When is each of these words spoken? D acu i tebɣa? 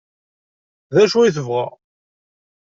D 0.95 0.97
acu 1.03 1.19
i 1.23 1.29
tebɣa? 1.35 1.65